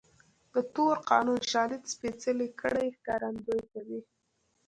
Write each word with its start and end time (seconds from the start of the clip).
د 0.53 0.55
تور 0.73 0.95
قانون 1.09 1.39
شالید 1.51 1.83
سپېڅلې 1.93 2.47
کړۍ 2.61 2.87
ښکارندويي 2.97 3.65
کوي. 3.73 3.99